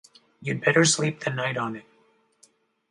[0.41, 1.85] You'd better sleep the night on it.